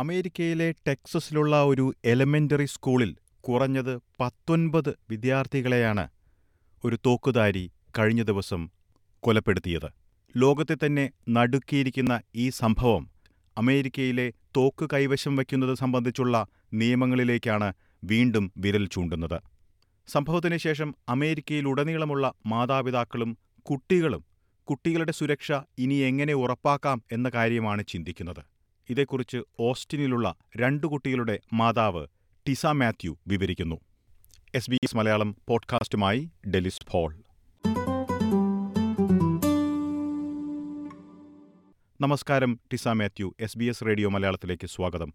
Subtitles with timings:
[0.00, 3.10] അമേരിക്കയിലെ ടെക്സസിലുള്ള ഒരു എലമെന്ററി സ്കൂളിൽ
[3.40, 6.04] കുറഞ്ഞത് പത്തൊൻപത് വിദ്യാർത്ഥികളെയാണ്
[6.84, 7.64] ഒരു തോക്കുധാരി
[7.98, 8.62] കഴിഞ്ഞ ദിവസം
[9.22, 9.88] കൊലപ്പെടുത്തിയത്.
[10.34, 13.04] ലോകത്തെ തന്നെ നടുക്കിയിരിക്കുന്ന ഈ സംഭവം
[13.56, 16.36] അമേരിക്കയിലെ തോക്ക് കൈവശം വയ്ക്കുന്നത് സംബന്ധിച്ചുള്ള
[16.74, 17.68] നിയമങ്ങളിലേക്കാണ്
[18.04, 19.38] വീണ്ടും വിരൽ ചൂണ്ടുന്നത്.
[20.08, 23.32] സംഭവത്തിന് ശേഷം അമേരിക്കയിലുടനീളമുള്ള മാതാപിതാക്കളും
[23.66, 24.24] കുട്ടികളും
[24.68, 28.42] കുട്ടികളുടെ സുരക്ഷ ഇനി എങ്ങനെ ഉറപ്പാക്കാം എന്ന കാര്യമാണ് ചിന്തിക്കുന്നത്.
[28.90, 32.06] ഇതേക്കുറിച്ച് ഓസ്റ്റിനിലുള്ള രണ്ടു കുട്ടികളുടെ മാതാവ്
[32.46, 33.76] ടിസ മാത്യു വിവരിക്കുന്നു.
[34.54, 37.14] എസ് ബി എസ് മലയാളം പോഡ്കാസ്റ്റുമായി ഡെലിസ് ഫോൾ
[42.00, 45.12] നമസ്കാരം Tisa Mathew S B S radio മലയാളത്തിലേക്ക് സ്വാഗതം.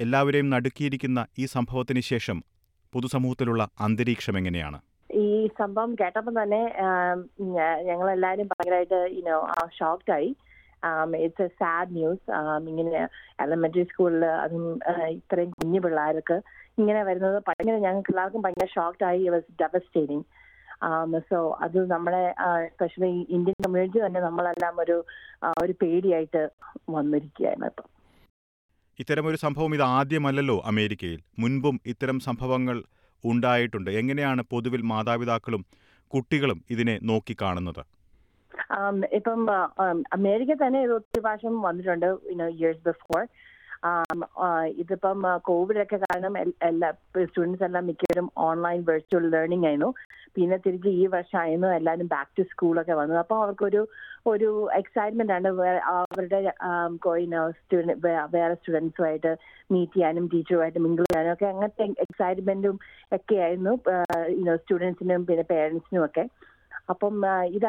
[0.00, 2.44] എല്ലാവരെയും നടുക്കിയിരിക്കുന്ന ഈ സംഭവത്തിന് ശേഷം
[2.92, 4.80] പൊതുസമൂഹത്തിലുള്ള അന്തരീക്ഷം എങ്ങനെയാണ്?
[5.12, 6.74] ഈ സംഭവം കേട്ടപ്പോൾ തന്നെ
[7.82, 10.36] ഞങ്ങൾ എല്ലാവരും ഭയങ്കരമായിട്ട് ആയി.
[11.24, 12.26] ഇറ്റ്സ് എ സാഡ് ന്യൂസ്
[12.70, 13.02] ഇങ്ങനെ
[13.44, 14.64] എലമെന്ററി സ്കൂളിൽ അതും
[15.18, 16.36] ഇത്രയും കുഞ്ഞു പിള്ളേർക്ക്
[16.78, 19.22] ഇങ്ങനെ വരുന്നത് ഭയങ്കര ഞങ്ങൾക്ക് എല്ലാവർക്കും ഭയങ്കര ഷോക്ഡ് ആയി.
[19.34, 20.26] വാസ് ഡെവസ്റ്റേറ്റിംഗ്
[21.30, 22.22] സോ അത് നമ്മളെ
[22.74, 24.96] സ്പെഷ്യലി ഇന്ത്യൻ കമ്മ്യൂണിറ്റി തന്നെ നമ്മളെല്ലാം ഒരു
[25.62, 26.42] ഒരു പേടിയായിട്ട്
[26.96, 27.88] വന്നിരിക്കുകയാണ് ഇപ്പം.
[28.98, 31.20] ഇത്തരമൊരു സംഭവം ഇത് ആദ്യമല്ലല്ലോ അമേരിക്കയിൽ.
[31.42, 32.78] മുൻപും ഇത്തരം സംഭവങ്ങൾ
[33.24, 33.90] ഉണ്ടായിട്ടുണ്ട്.
[34.00, 35.62] എങ്ങനെയാണ് പൊതുവിൽ മാതാപിതാക്കളും
[36.12, 37.82] കുട്ടികളും ഇതിനെ നോക്കിക്കാണുന്നത്?
[39.18, 39.40] ഇപ്പം
[40.16, 42.08] അമേരിക്ക തന്നെ ഇത് ഒത്തിരി പ്രാവശ്യം വന്നിട്ടുണ്ട്
[42.56, 43.22] ഇയേഴ്സ് ബിഫോർ
[44.80, 46.34] ഇതിപ്പം കോവിഡ് ഒക്കെ കാരണം
[46.68, 46.88] എല്ലാ
[47.28, 49.90] സ്റ്റുഡൻസ് എല്ലാം മിക്കവരും ഓൺലൈൻ വെർച്വൽ ലേണിംഗ് ആയിരുന്നു.
[50.36, 53.20] പിന്നെ തിരിച്ച് ഈ വർഷമായിരുന്നു എല്ലാവരും ബാക്ക് ടു സ്കൂളൊക്കെ വന്നത്.
[53.22, 53.80] അപ്പോൾ അവർക്കൊരു
[54.32, 55.48] ഒരു എക്സൈറ്റ്മെന്റ് ആണ്.
[55.94, 56.40] അവരുടെ
[58.36, 59.32] വേറെ സ്റ്റുഡൻസുമായിട്ട്
[59.72, 62.76] മീറ്റ് ചെയ്യാനും ടീച്ചറുമായിട്ട് മിങ്കിൾ ചെയ്യാനും ഒക്കെ അങ്ങനത്തെ എക്സൈറ്റ്മെന്റും
[63.18, 63.74] ഒക്കെ ആയിരുന്നു
[64.62, 66.24] സ്റ്റുഡൻസിനും പിന്നെ പേരൻസിനും ഒക്കെ.
[66.92, 67.14] അപ്പം
[67.56, 67.66] ഇത്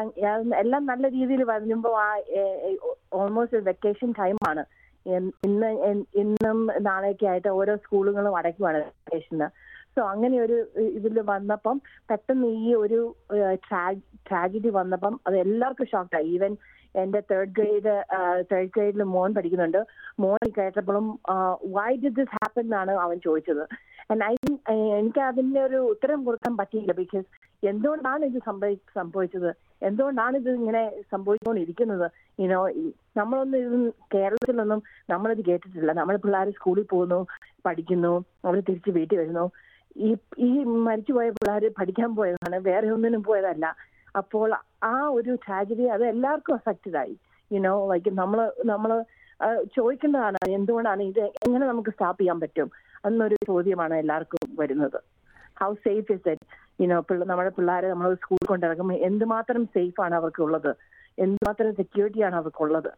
[0.62, 2.08] എല്ലാം നല്ല രീതിയിൽ വരുമ്പോൾ ആ
[3.20, 4.64] ഓൾമോസ്റ്റ് വെക്കേഷൻ ടൈമാണ്
[5.46, 5.68] ഇന്ന്
[6.22, 9.48] ഇന്നും നാളെയൊക്കെ ആയിട്ട് ഓരോ സ്കൂളുകളും അടയ്ക്കുവാണ് വെക്കേഷന്
[9.96, 10.58] സോ അങ്ങനെ ഒരു
[10.98, 11.76] ഇതിൽ വന്നപ്പം
[12.10, 13.00] പെട്ടെന്ന് ഈ ഒരു
[14.28, 16.52] ട്രാജഡി വന്നപ്പം അത് എല്ലാവർക്കും ഷോക്കായി ഈവൻ
[16.94, 17.92] എന്റെ തേർഡ് ഗ്രേഡ്
[18.50, 19.78] തേർഡ് ഗ്രേഡിൽ മോൻ പഠിക്കുന്നുണ്ട്.
[20.22, 21.06] മോൻ കേട്ടപ്പോഴും
[21.76, 23.62] വൈ ഡിഡ് ദിസ് ഹാപ്പൻ എന്നാണ് അവൻ ചോദിച്ചത്.
[24.30, 24.34] ഐ
[24.98, 27.28] എനിക്ക് അതിന്റെ ഒരു ഉത്തരം കൊടുക്കാൻ പറ്റിയില്ല ബിക്കോസ്
[27.70, 29.50] എന്തുകൊണ്ടാണ് ഇത് സംഭവി സംഭവിച്ചത്?
[29.88, 32.06] എന്തുകൊണ്ടാണ് ഇത് ഇങ്ങനെ സംഭവിച്ചുകൊണ്ടിരിക്കുന്നത്
[32.44, 32.58] ഇനോ
[33.20, 33.76] നമ്മളൊന്നും ഇത്
[34.14, 34.80] കേരളത്തിലൊന്നും
[35.12, 35.92] നമ്മളിത് കേട്ടിട്ടില്ല.
[36.00, 37.20] നമ്മൾ പിള്ളേർ സ്കൂളിൽ പോകുന്നു
[37.66, 38.12] പഠിക്കുന്നു
[38.46, 39.46] അവർ തിരിച്ച് വീട്ടിൽ വരുന്നു.
[40.06, 40.10] ഈ
[40.48, 40.50] ഈ
[40.88, 43.66] മരിച്ചുപോയ പിള്ളേർ പഠിക്കാൻ പോയതാണ് വേറെ ഒന്നിനും പോയതല്ല.
[44.20, 44.48] അപ്പോൾ
[44.92, 47.14] ആ ഒരു ട്രാജഡി അത് എല്ലാവർക്കും അഫക്റ്റഡ് ആയി.
[47.50, 48.40] യുനോ ലൈക്ക് നമ്മൾ
[48.72, 48.92] നമ്മൾ
[49.76, 52.68] ചോദിക്കേണ്ടതാണ് എന്തുകൊണ്ടാണ് ഇത് എങ്ങനെ നമുക്ക് സ്റ്റോപ്പ് ചെയ്യാൻ പറ്റും?
[53.08, 54.98] എന്നൊരു ചോദ്യമാണ് എല്ലാവർക്കും വരുന്നത്.
[55.60, 56.46] How safe is it
[56.78, 56.98] you know
[57.30, 60.70] നമ്മുടെ പിള്ളേരെ നമ്മൾ സ്കൂളിൽ കൊണ്ടിറക്കുമ്പോൾ എന്തുമാത്രം സേഫ് ആണ് അവർക്കുള്ളത്?
[61.24, 62.90] എന്തുമാത്രം സെക്യൂരിറ്റിയാണ് അവർക്കുള്ളത്?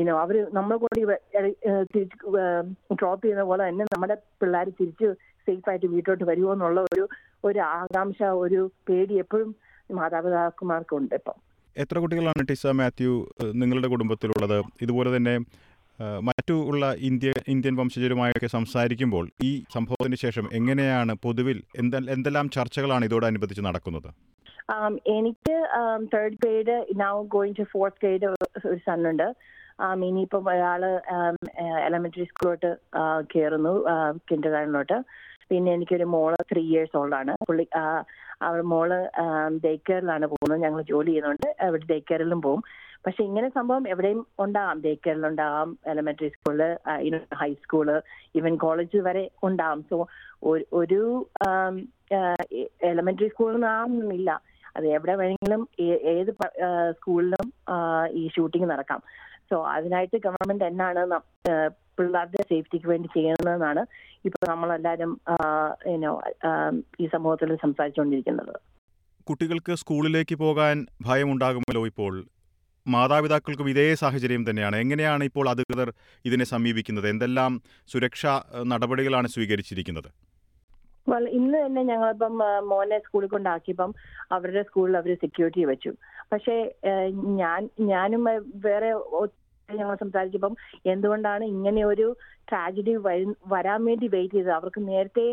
[0.00, 1.00] ഇനോ അവർ നമ്മളെ കൂടി
[1.94, 2.18] തിരിച്ച്
[2.98, 5.08] ഡ്രോപ്പ് ചെയ്യുന്ന പോലെ തന്നെ നമ്മുടെ പിള്ളേർ തിരിച്ച്
[5.46, 7.04] സേഫ് ആയിട്ട് വീട്ടിലോട്ട് വരുമോ എന്നുള്ള ഒരു
[7.48, 9.48] ഒരു ആകാംക്ഷ ഒരു പേടി എപ്പോഴും
[9.98, 11.36] മാതാപിതാക്കന്മാർക്കുണ്ട് ഇപ്പം.
[11.76, 13.12] എത്ര കുട്ടികളാണ് ടിസ മാത്യു
[13.60, 14.58] നിങ്ങളുടെ കുടുംബത്തിലുള്ളത്?
[14.84, 15.34] ഇതുപോലെ തന്നെ
[16.28, 21.58] മറ്റു ഉള്ള ഇന്ത്യ ഇന്ത്യൻ വംശജരുമായൊക്കെ സംസാരിക്കുമ്പോൾ ഈ സംഭവത്തിന് ശേഷം എങ്ങനെയാണ് പൊതുവിൽ
[22.14, 24.10] എന്തെല്ലാം ചർച്ചകളാണ് ഇതോടനുബന്ധിച്ച് നടക്കുന്നത്?
[25.16, 25.56] എനിക്ക്
[26.12, 28.26] third grade now going to fourth grade
[28.70, 29.26] ഒരു സണ്ണുണ്ട്.
[30.08, 30.82] ഇനിയിപ്പം ഒരാൾ
[31.86, 32.70] എലമെന്ററി സ്കൂളിലോട്ട്
[33.34, 33.74] കയറുന്നു
[34.30, 34.98] കിൻഡർ ഗാർഡനിലോട്ട്
[35.50, 37.64] പിന്നെ എനിക്കൊരു മോൾ ത്രീ ഇയേഴ്സ് ഓൾഡാണ് പുള്ളി
[38.46, 38.90] അവൾ മോൾ
[39.64, 41.48] ഡേ കെയറിലാണ് പോകുന്നത് ഞങ്ങൾ ജോലി ചെയ്യുന്നുണ്ട്.
[41.66, 42.62] അവിടെ ഡേ കെയറിലും പോകും.
[43.04, 46.60] പക്ഷെ ഇങ്ങനെ സംഭവം എവിടെയും ഉണ്ടാകാം day കെയറിലുണ്ടാകാം elementary school
[47.40, 47.88] high school
[48.38, 49.96] even college വരെ ഉണ്ടാകാം സോ
[50.80, 51.00] ഒരു
[52.90, 54.30] എലമെന്ററി സ്കൂളിൽ നിന്നാകുന്നില്ല
[54.76, 55.62] അത് എവിടെ വേണമെങ്കിലും
[56.12, 56.30] ഏത്
[56.98, 57.46] സ്കൂളിലും
[58.20, 59.00] ഈ ഷൂട്ടിംഗ് നടക്കാം.
[59.48, 61.18] സോ അതിനായിട്ട് ഗവൺമെന്റ് എന്നാണ്
[61.96, 63.82] പിള്ളേരുടെ സേഫ്റ്റിക്ക് വേണ്ടി ചെയ്യണമെന്നാണ്
[64.26, 65.12] ഇപ്പൊ നമ്മളെല്ലാവരും
[67.02, 68.54] ഈ സമൂഹത്തിൽ സംസാരിച്ചുകൊണ്ടിരിക്കുന്നത്.
[69.26, 70.76] കുട്ടികൾക്ക് സ്കൂളിലേക്ക് പോകാൻ
[71.08, 72.14] ഭയമുണ്ടാകുമല്ലോ ഇപ്പോൾ?
[72.86, 74.76] മാതാപിതാക്കൾക്കും ഇതേ സാഹചര്യം തന്നെയാണ്.
[74.76, 75.92] എങ്ങനെയാണ് ഇപ്പോൾ അധികൃതർ
[76.24, 77.08] ഇതിനെ സമീപിക്കുന്നത്?
[77.08, 80.10] എന്തെല്ലാം സുരക്ഷാ നടപടികളാണ് സ്വീകരിച്ചിരിക്കുന്നത്?
[81.32, 82.38] ഇന്ന് തന്നെ ഞങ്ങളിപ്പം
[82.68, 83.94] മോനെ സ്കൂളിൽ കൊണ്ടാക്കിയപ്പം
[84.32, 85.92] അവരുടെ സ്കൂളിൽ അവർ സെക്യൂരിറ്റി വെച്ചു.
[86.32, 86.74] പക്ഷേ
[87.40, 88.24] ഞാൻ ഞാനും
[88.54, 88.92] വേറെ
[89.68, 90.54] ഞങ്ങൾ സംസാരിച്ചപ്പം
[90.86, 92.06] എന്തുകൊണ്ടാണ് ഇങ്ങനെ ഒരു
[92.48, 92.94] ട്രാജഡി
[93.48, 94.52] വരാൻ വേണ്ടി വെയിറ്റ് ചെയ്തത്?
[94.52, 95.26] അവർക്ക് നേരത്തെ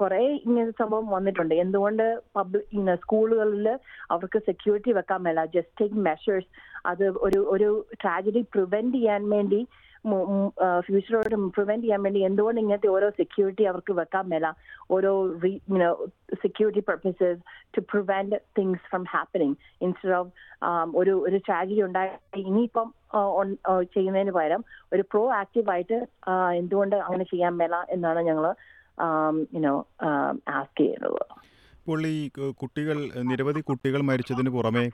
[0.00, 1.54] കുറെ ഇങ്ങനെ സംഭവം വന്നിട്ടുണ്ട്.
[1.54, 3.66] എന്തുകൊണ്ട് പബ്ലിക് സ്കൂളുകളിൽ
[4.10, 5.44] അവർക്ക് സെക്യൂരിറ്റി വെക്കാൻ മേല?
[5.56, 6.50] ജസ്റ്റ് ടേക്ക് മെഷേഴ്സ്
[6.86, 7.68] അത് ഒരു ഒരു
[8.02, 9.60] ട്രാജഡി പ്രിവെന്റ് ചെയ്യാൻ വേണ്ടി
[10.86, 14.46] ഫ്യൂച്ചറോട് പ്രിവെന്റ് ചെയ്യാൻ വേണ്ടി എന്തുകൊണ്ട് ഇങ്ങനത്തെ ഓരോ സെക്യൂരിറ്റി അവർക്ക് വെക്കാൻ മേല?
[14.90, 15.12] ഓരോ
[16.44, 17.40] security purposes
[17.76, 20.30] to prevent things from happening instead of
[20.96, 22.10] ഒരു ഒരു ട്രാജഡി ഉണ്ടായി
[22.42, 22.88] ഇനിയിപ്പം
[23.94, 25.98] ചെയ്യുന്നതിന് പകരം ഒരു പ്രോ ആക്റ്റീവായിട്ട്
[26.62, 28.46] എന്തുകൊണ്ട് അങ്ങനെ ചെയ്യാൻ മേല എന്നാണ് ഞങ്ങൾ
[29.56, 29.74] യുനോ
[30.58, 31.20] ആസ്ക് ചെയ്യുന്നത്.
[31.80, 32.20] ഇപ്പോൾ ഈ
[32.62, 32.96] കുട്ടികൾ
[33.30, 34.84] നിരവധി കുട്ടികൾ മരിച്ചതിന് പുറമെ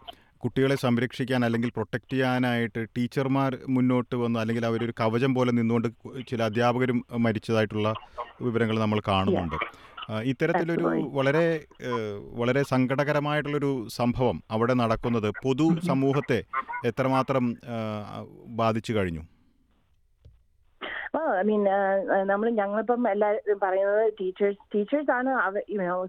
[0.45, 4.39] കുട്ടികളെ സംരക്ഷിക്കാൻ അല്ലെങ്കിൽ പ്രൊട്ടക്റ്റ് ചെയ്യാനായിട്ട് ടീച്ചർമാർ മുന്നോട്ട് വന്നു.
[4.43, 5.89] അല്ലെങ്കിൽ അവരൊരു കവചം പോലെ നിന്നുകൊണ്ട്
[6.31, 7.91] ചില അധ്യാപകരും മരിച്ചതായിട്ടുള്ള
[8.47, 9.59] വിവരങ്ങൾ നമ്മൾ കാണുന്നുണ്ട്.
[10.31, 10.87] ഇത്തരത്തിലൊരു
[11.17, 11.45] വളരെ
[12.41, 16.39] വളരെ സങ്കടകരമായിട്ടുള്ളൊരു സംഭവം അവിടെ നടക്കുന്നത് പൊതു സമൂഹത്തെ
[16.91, 17.45] എത്രമാത്രം
[18.61, 19.23] ബാധിച്ചു കഴിഞ്ഞു?
[21.41, 21.63] ഐ മീൻ
[22.31, 25.31] നമ്മൾ ഞങ്ങളിപ്പം എല്ലാവരും പറയുന്നത് ടീച്ചേഴ്സ് ടീച്ചേഴ്സ് ആണ്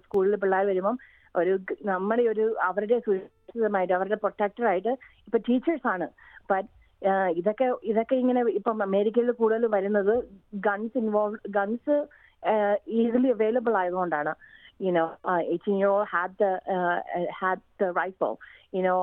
[0.04, 0.96] സ്കൂളിൽ പിള്ളേർ വരുമ്പം
[1.40, 1.52] ഒരു
[1.90, 4.92] നമ്മുടെ ഒരു അവരുടെ സുരക്ഷിതമായിട്ട് അവരുടെ പ്രൊട്ടക്ടറായിട്ട്
[5.26, 6.08] ഇപ്പൊ ടീച്ചേഴ്സ് ആണ്.
[6.50, 6.68] ബട്ട്
[7.40, 10.14] ഇതൊക്കെ ഇതൊക്കെ ഇങ്ങനെ ഇപ്പം അമേരിക്കയിൽ കൂടുതൽ വരുന്നത്
[10.66, 11.96] guns involve guns
[13.00, 14.32] easily available ആയതുകൊണ്ടാണ്.
[14.84, 15.04] You know
[15.52, 16.46] eighteen year all had the
[17.40, 18.32] had the rifle
[18.76, 18.94] you know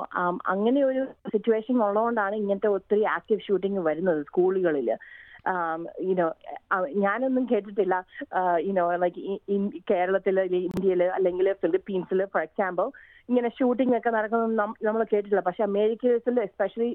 [0.53, 1.03] അങ്ങനെ ഒരു
[1.33, 4.89] സിറ്റുവേഷൻ ഉള്ളതുകൊണ്ടാണ് ഇങ്ങനത്തെ ഒത്തിരി ആക്റ്റീവ് ഷൂട്ടിംഗ് വരുന്നത് സ്കൂളുകളിൽ
[6.09, 6.25] യുനോ
[7.05, 7.95] ഞാനൊന്നും കേട്ടിട്ടില്ല.
[8.67, 9.21] യുനോ ലൈക്ക്
[9.91, 12.87] കേരളത്തിൽ ഇന്ത്യയിൽ അല്ലെങ്കിൽ ഫിലിപ്പീൻസിൽ ഫോർ എക്സാമ്പിൾ
[13.29, 14.53] ഇങ്ങനെ ഷൂട്ടിംഗ് ഒക്കെ നടക്കുന്നത്
[14.87, 15.43] നമ്മൾ കേട്ടിട്ടില്ല.
[15.47, 16.89] പക്ഷെ അമേരിക്കയിൽ എസ്പെഷ്യലി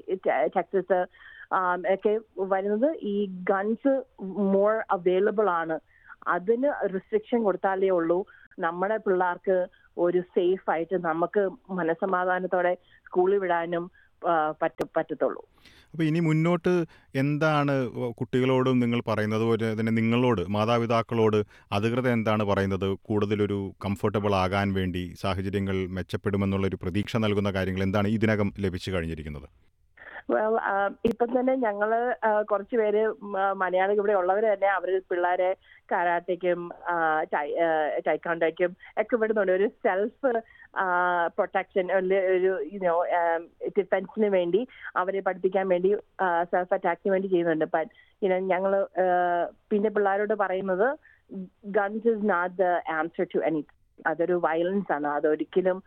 [0.57, 0.99] ടെക്സസ്
[1.95, 2.13] ഒക്കെ
[2.53, 3.15] വരുന്നത് ഈ
[3.51, 3.93] ഗൺസ്
[4.55, 5.77] മോർ അവൈലബിൾ ആണ്.
[6.35, 8.19] അതിന് റെസ്ട്രിക്ഷൻ കൊടുത്താലേ ഉള്ളൂ.
[8.65, 9.57] നമ്മുടെ പിള്ളേർക്ക്
[10.05, 11.41] ഒരു സേഫ് ആയിട്ട് നമുക്ക്
[11.79, 12.73] മനസമാധാനത്തോടെ
[13.05, 13.85] സ്കൂളിൽ വിടാനും
[14.61, 15.41] പറ്റ പറ്റത്തുള്ളൂ.
[15.91, 16.73] അപ്പോൾ ഇനി മുന്നോട്ട്
[17.21, 17.73] എന്താണ്
[18.19, 19.43] കുട്ടികളോടും നിങ്ങൾ പറയുന്നത്?
[19.49, 21.39] പോലെ തന്നെ നിങ്ങളോട് മാതാപിതാക്കളോട്
[21.77, 22.87] അധികൃതർ എന്താണ് പറയുന്നത്?
[23.09, 29.47] കൂടുതലൊരു കംഫർട്ടബിൾ ആകാൻ വേണ്ടി സാഹചര്യങ്ങൾ മെച്ചപ്പെടുമെന്നുള്ളൊരു പ്രതീക്ഷ നൽകുന്ന കാര്യങ്ങൾ എന്താണ് ഇതിനകം ലഭിച്ചു കഴിഞ്ഞിരിക്കുന്നത്?
[30.29, 30.55] വെൽ
[31.09, 31.89] ഇപ്പം തന്നെ ഞങ്ങൾ
[32.49, 33.01] കുറച്ച് പേര്
[33.61, 35.49] മലയാളികൾ ഇവിടെ ഉള്ളവർ തന്നെ അവർ പിള്ളേരെ
[35.91, 36.61] കരാട്ടയ്ക്കും
[38.07, 38.71] ടൈക്കോണ്ടയ്ക്കും
[39.01, 40.31] ഒക്കെ വിടുന്നുണ്ട് ഒരു സെൽഫ്
[41.37, 41.85] പ്രൊട്ടക്ഷൻ
[42.35, 42.95] ഒരു യുനോ
[43.79, 44.61] ഡിഫൻസിന് വേണ്ടി
[45.01, 45.91] അവരെ പഠിപ്പിക്കാൻ വേണ്ടി
[46.51, 47.67] സെൽഫ് അറ്റാക്കിന് വേണ്ടി ചെയ്യുന്നുണ്ട്.
[47.75, 47.91] ബട്ട്
[48.53, 48.73] ഞങ്ങൾ
[49.71, 50.87] പിന്നെ പിള്ളേരോട് പറയുന്നത്
[51.77, 52.67] guns is not the
[52.99, 53.61] answer to any
[54.11, 55.07] അതൊരു വയലൻസ് ആണ്.
[55.17, 55.79] അതൊരിക്കലും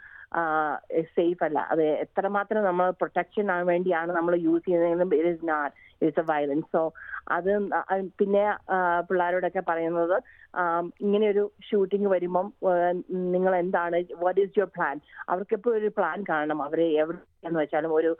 [1.14, 1.58] സേഫ് അല്ല.
[1.72, 6.82] അത് എത്രമാത്രം നമ്മൾ പ്രൊട്ടക്ഷൻ വേണ്ടിയാണ് നമ്മൾ use ചെയ്യുന്നതെങ്കിലും it is not it's a violence so
[7.36, 7.50] അത്
[8.20, 8.44] പിന്നെ
[9.08, 10.14] പിള്ളേരോടൊക്കെ പറയുന്നത്
[11.06, 12.46] ഇങ്ങനെ ഒരു ഷൂട്ടിംഗ് വരുമ്പം
[13.34, 14.96] നിങ്ങൾ എന്താണ് വാട്ട് ഈസ് യുവർ പ്ലാൻ
[15.32, 16.60] അവർക്ക് എപ്പോഴും ഒരു പ്ലാൻ കാണണം.
[16.68, 18.12] അവരെ എവിടെയെന്ന് വെച്ചാലും ഒരു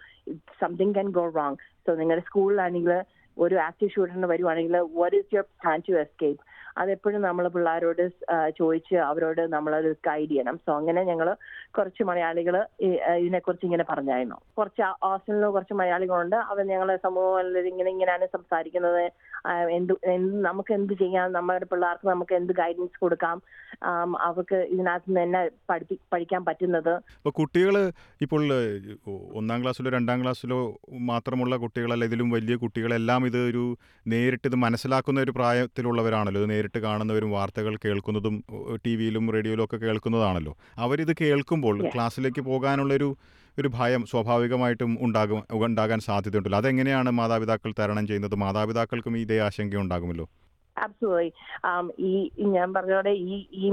[0.62, 2.94] something can go wrong so നിങ്ങളുടെ സ്കൂളിലാണെങ്കിൽ
[3.36, 6.42] ഒരു ആക്റ്റീവ് ഷൂട്ടറിന് വരുവാണെങ്കിൽ what is your plan to escape
[6.78, 8.02] അതെപ്പോഴും നമ്മൾ പിള്ളേരോട്
[8.58, 10.56] ചോദിച്ച് അവരോട് നമ്മളത് ഗൈഡ് ചെയ്യണം.
[10.66, 11.36] സോ അങ്ങനെ ഞങ്ങൾ
[11.76, 12.56] കുറച്ച് മലയാളികൾ
[13.22, 14.38] ഇതിനെക്കുറിച്ച് ഇങ്ങനെ പറഞ്ഞായിരുന്നു.
[14.58, 16.36] കുറച്ച് ഹോസ്റ്റലിൽ കുറച്ച് മലയാളികളുണ്ട്.
[16.36, 19.02] അവർ ഞങ്ങളെ സമൂഹത്തിൽ ഇങ്ങനെ ഇങ്ങനെയാണ് സംസാരിക്കുന്നത്.
[19.78, 21.32] എന്ത് എന്ത് നമുക്ക് എന്ത് ചെയ്യാം?
[21.32, 23.42] നമ്മുടെ പിള്ളേർക്ക് നമുക്ക് എന്ത് ഗൈഡൻസ് കൊടുക്കാം?
[24.28, 26.92] അവർക്ക് ഇതിനകത്ത് നിന്ന് തന്നെ പഠിപ്പി പഠിക്കാൻ പറ്റുന്നത്.
[27.20, 27.92] ഇപ്പോൾ കുട്ടികൾ
[28.24, 28.42] ഇപ്പോൾ
[29.40, 30.60] ഒന്നാം ക്ലാസ്സിലോ രണ്ടാം ക്ലാസ്സിലോ
[31.10, 33.64] മാത്രമുള്ള കുട്ടികളല്ല ഇതിലും വലിയ കുട്ടികളെല്ലാം ഇത് ഒരു
[34.12, 38.44] നേരിട്ട് ഇത് മനസ്സിലാക്കുന്ന ഒരു പ്രായത്തിലുള്ളവരാണല്ലോ ഇത് കാണുന്നവരും വാർത്തകൾ കേൾക്കുന്നതും
[38.86, 40.56] ടി വിയിലും റേഡിയോയിലും ഒക്കെ കേൾക്കുന്നതാണല്ലോ.
[40.78, 43.16] അവരിത് കേൾക്കുമ്പോൾ ക്ലാസ്സിലേക്ക് പോകാനുള്ളൊരു
[43.58, 46.58] ഒരു ഭയം സ്വാഭാവികമായിട്ടും ഉണ്ടാകും ഉണ്ടാകാൻ സാധ്യതയുണ്ടല്ലോ.
[46.58, 48.34] അതെങ്ങനെയാണ് മാതാപിതാക്കൾ തരണം ചെയ്യുന്നത്?
[48.34, 50.28] മാതാപിതാക്കൾക്കും ഇതേ ആശങ്ക ഉണ്ടാകുമല്ലോ?
[50.76, 51.32] അബ്സോളി
[51.98, 53.72] ഈ ഞാൻ പറഞ്ഞോടെ ഈ ഈ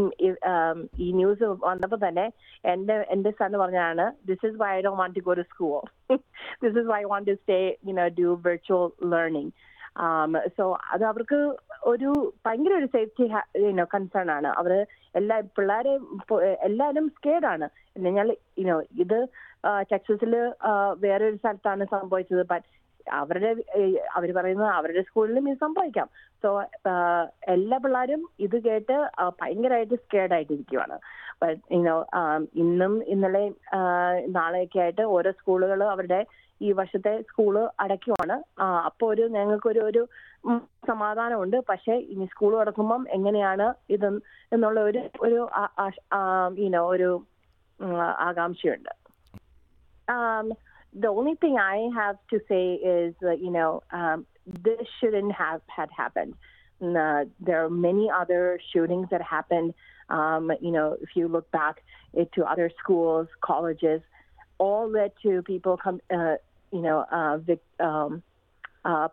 [0.99, 2.25] ഈ ന്യൂസ് വന്നപ്പോൾ തന്നെ
[2.65, 5.79] എന്റെ എന്റെ സൺ പറഞ്ഞാണ് this is why I don't want to go to school
[6.63, 9.51] this is why want to stay you know do virtual learning
[10.47, 11.57] so അത് അവർക്ക്
[11.91, 12.09] ഒരു
[12.45, 13.25] ഭയങ്കര ഒരു സേഫ്റ്റി
[13.65, 14.49] യുനോ കൺസേൺ ആണ്.
[14.59, 14.73] അവർ
[15.19, 15.93] എല്ലാ പിള്ളേരെ
[16.67, 17.67] എല്ലാവരും സ്കേഡാണ്
[17.97, 19.19] എന്നാൽ യുനോ ഇത്
[19.91, 20.33] ടെക്സസിൽ
[21.05, 22.43] വേറൊരു സ്ഥലത്താണ് സംഭവിച്ചത്.
[22.51, 22.67] ബട്ട്
[23.19, 23.51] അവരുടെ
[24.17, 26.07] അവർ പറയുന്നത് അവരുടെ സ്കൂളിലും ഇത് സംഭവിക്കാം.
[26.43, 26.49] സോ
[27.55, 28.95] എല്ലാ പിള്ളേരും ഇത് കേട്ട്
[29.41, 30.97] ഭയങ്കരമായിട്ട് സ്കേഡ് ആയിട്ടിരിക്കുവാണ്.
[31.75, 31.95] യുനോ
[32.63, 33.45] ഇന്നും ഇന്നലെ
[34.37, 36.21] നാളെയൊക്കെ ആയിട്ട് ഓരോ സ്കൂളുകൾ അവരുടെ
[36.61, 38.35] ഈ വർഷത്തെ സ്കൂൾ അടയ്ക്കുവാണ്.
[38.89, 40.03] അപ്പോൾ ഒരു ഞങ്ങൾക്കൊരു ഒരു
[40.90, 44.08] സമാധാനമുണ്ട് പക്ഷെ ഇനി സ്കൂൾ അടക്കുമ്പം എങ്ങനെയാണ് ഇത്
[44.54, 45.40] എന്നുള്ള ഒരു ഒരു
[46.64, 47.10] യുനോ ഒരു
[48.28, 48.90] ആകാംക്ഷയുണ്ട്
[50.94, 54.18] the only thing I have to say is, uh, you know, um,
[54.62, 56.34] this shouldn't have had happened.
[56.82, 59.70] Uh, there are many other shootings that happened.
[60.10, 61.76] Um, you know, if you look back
[62.34, 64.02] to other schools, colleges,
[64.58, 66.34] all led to people come, uh,
[66.72, 66.98] you know,
[67.46, 68.22] vic- um,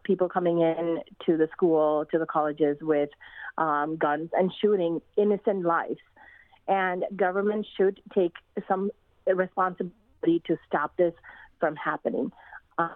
[0.04, 3.10] people coming in to the school, to the colleges with
[3.58, 6.00] um, guns and shooting innocent lives.
[6.68, 8.34] And government should take
[8.68, 8.92] some
[9.28, 11.14] responsibility to stop this
[11.60, 12.32] from happening.
[12.78, 12.90] Uh,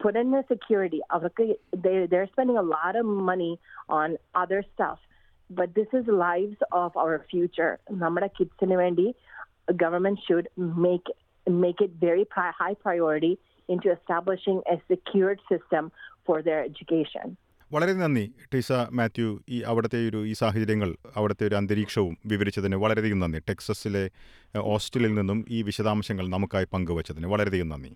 [0.00, 1.00] put in the security.
[1.12, 1.44] അവർക്ക്
[1.84, 3.52] they they're spending a lot of money
[3.88, 4.98] on other stuff.
[5.50, 7.72] But this is lives of our future.
[8.02, 9.06] നമ്മുടെ കിഡ്സിന് വേണ്ടി
[9.84, 10.46] government should
[10.86, 11.08] make
[11.64, 13.32] make it very pri- high priority
[13.72, 15.84] into establishing a secured system
[16.27, 17.27] for their education.
[17.71, 23.39] വളരെ നന്ദി ടീസ മാത്യു ഈ അവിടുത്തെ ഒരു ഈ സാഹചര്യങ്ങൾ അവിടുത്തെ ഒരു അന്തരീക്ഷവും വിവരിച്ചതിന് വളരെയധികം നന്ദി
[23.49, 24.03] ടെക്സസിലെ
[24.63, 27.93] ഹോസ്റ്റലിൽ നിന്നും ഈ വിശദാംശങ്ങൾ നമുക്കായി പങ്കുവച്ചതിന് വളരെയധികം നന്ദി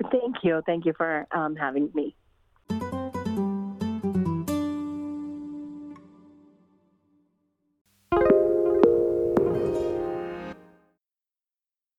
[0.00, 0.56] Thank you.
[0.62, 2.04] Thank you for um, having me.